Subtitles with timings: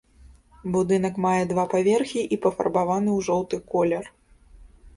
[0.75, 4.13] Будынак мае два паверхі і пафарбаваны ў жоўты колер.